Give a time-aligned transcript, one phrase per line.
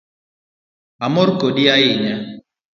[1.05, 2.15] Amor kodi ahinya